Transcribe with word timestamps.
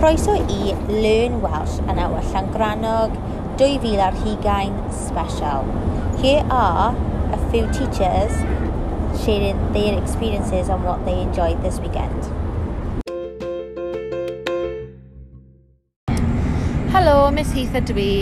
Croeso 0.00 0.32
i 0.32 0.72
Learn 0.88 1.34
Welsh 1.42 1.74
yn 1.92 1.98
awr 2.00 2.22
Llangranog 2.32 3.18
2020 3.60 4.78
special. 4.96 5.66
Here 6.22 6.40
are 6.48 6.94
a 7.36 7.40
few 7.50 7.66
teachers 7.76 8.32
sharing 9.20 9.60
their 9.74 9.98
experiences 10.00 10.70
and 10.72 10.88
what 10.88 11.04
they 11.04 11.18
enjoyed 11.20 11.60
this 11.60 11.76
weekend. 11.84 12.30
Helo, 16.96 17.28
Miss 17.36 17.52
Heath 17.52 17.76
ydw 17.82 18.00
i. 18.00 18.14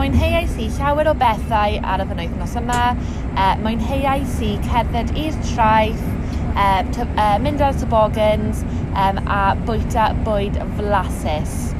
Mwynheuais 0.00 0.56
i 0.56 0.70
llawer 0.78 1.12
o 1.12 1.14
bethau 1.20 1.76
ar 1.84 2.00
y 2.00 2.08
fynwythnos 2.14 2.56
yma. 2.62 2.80
E, 2.96 3.36
uh, 3.36 3.52
mwynheuais 3.60 4.40
i 4.40 4.54
cerdded 4.70 5.12
i'r 5.12 5.36
traeth, 5.52 6.08
uh, 6.56 6.80
to, 6.96 7.04
uh, 7.20 7.36
mynd 7.44 7.60
ar 7.60 7.76
tobogans, 7.84 8.64
um, 8.96 9.18
a 9.28 9.56
bwyta 9.66 10.10
bwyd 10.24 10.56
flasus. 10.76 11.74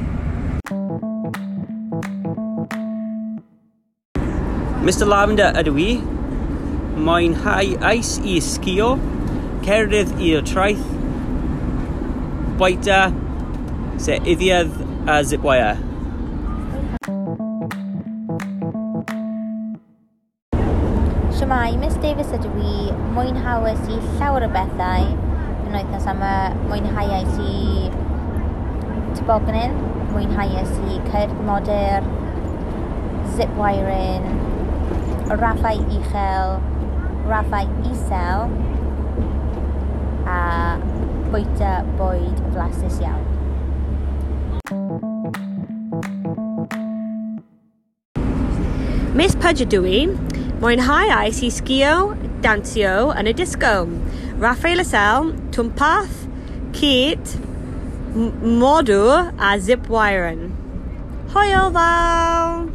Mr 4.85 5.07
Lavender 5.09 5.51
ydw 5.59 5.81
i. 5.83 5.89
Mwynhau 7.07 7.73
eis 7.89 8.15
i 8.25 8.37
sgio, 8.41 8.93
cerdydd 9.65 10.13
i'r 10.23 10.45
traeth, 10.47 10.85
bwyta, 12.61 13.01
se 14.01 14.17
iddiad 14.33 14.71
a 15.09 15.19
zipwire. 15.27 15.75
Siamai, 21.37 21.77
Miss 21.81 21.99
Davis 22.01 22.33
ydw 22.39 22.53
i, 22.63 22.75
mwynhawys 23.13 23.83
i 23.91 24.01
llawer 24.17 24.47
o 24.47 24.53
bethau, 24.55 25.11
penwythnos 25.67 26.07
a 26.07 26.13
mae 26.15 26.53
mwynhauais 26.69 27.33
i 27.43 27.89
tobogganin, 29.17 29.73
mwynhauais 30.13 30.71
i 30.87 30.99
cyrd 31.09 31.33
modur, 31.47 32.05
zip-wiring, 33.35 34.27
raffau 35.41 35.81
uchel, 35.97 36.55
raffau 37.27 37.67
isel 37.91 38.47
a 40.27 40.39
bwyta 41.31 41.73
bwyd 41.99 42.39
flasus 42.53 43.01
iawn. 43.03 43.25
Miss 49.17 49.35
Pudge 49.35 49.65
ydw 49.65 49.83
i, 49.89 49.99
mwynhau 50.61 51.11
i 51.27 51.51
sgio, 51.51 52.15
dansio 52.45 53.11
yn 53.17 53.27
y 53.27 53.35
disco. 53.35 53.81
Rafael 54.37 54.77
Lascelles, 54.77 55.33
Twmpath, 55.49 56.27
Kate, 56.71 57.37
Modw 58.13 59.33
a 59.39 59.59
Zip 59.59 59.87
Wyron. 59.87 60.51
Hwyl 61.29 61.71
fawr! 61.73 62.69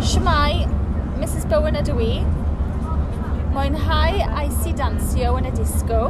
Shmai, 0.00 0.64
Mrs 1.20 1.44
Bowen 1.52 1.76
ydw 1.82 2.00
i. 2.00 2.10
Mwynhau 3.52 4.24
aesi 4.40 4.72
dansio 4.72 5.36
yn 5.36 5.52
y 5.52 5.54
disco, 5.60 6.00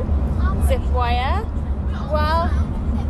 zip 0.71 0.87
wire, 0.95 1.43
wal, 2.15 2.47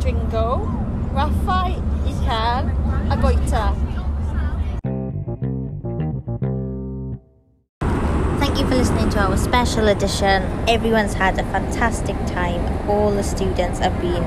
dringo, 0.01 0.65
raffau, 1.13 1.77
uchel 2.09 2.73
a 3.13 3.21
goeta. 3.21 3.82
To 9.13 9.19
our 9.19 9.37
special 9.37 9.89
edition. 9.89 10.41
Everyone's 10.67 11.13
had 11.13 11.37
a 11.37 11.43
fantastic 11.43 12.15
time. 12.25 12.89
All 12.89 13.11
the 13.11 13.21
students 13.21 13.77
have 13.77 14.01
been 14.01 14.23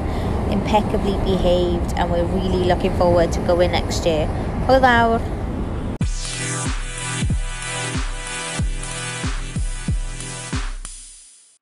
impeccably 0.53 1.19
behaved 1.25 1.93
and 1.97 2.09
we're 2.09 2.25
really 2.25 2.65
looking 2.65 2.97
forward 2.97 3.33
to 3.33 3.41
going 3.41 3.73
next 3.73 4.07
year. 4.07 4.29
Hwyl 4.67 4.81
fawr! 4.81 5.36